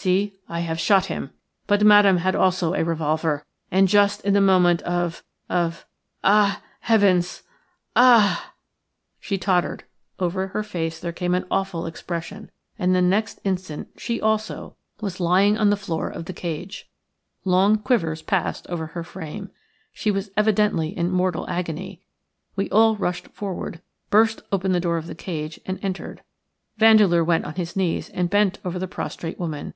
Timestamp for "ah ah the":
6.24-6.86